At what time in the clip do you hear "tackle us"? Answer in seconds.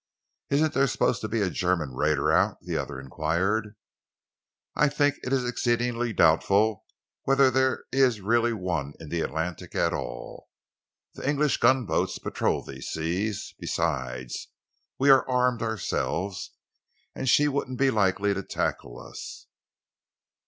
18.41-19.45